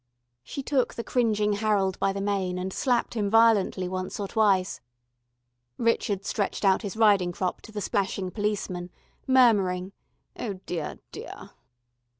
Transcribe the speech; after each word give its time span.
She 0.41 0.63
took 0.63 0.95
the 0.95 1.03
cringing 1.03 1.53
Harold 1.53 1.99
by 1.99 2.11
the 2.11 2.21
mane 2.21 2.57
and 2.57 2.73
slapped 2.73 3.13
him 3.13 3.29
violently 3.29 3.87
once 3.87 4.19
or 4.19 4.27
twice. 4.27 4.81
Richard 5.77 6.25
stretched 6.25 6.65
out 6.65 6.81
his 6.81 6.97
riding 6.97 7.31
crop 7.31 7.61
to 7.61 7.71
the 7.71 7.81
splashing 7.81 8.31
policeman, 8.31 8.89
murmuring: 9.27 9.91
"Oh 10.39 10.53
deah, 10.65 10.97
deah...." 11.11 11.51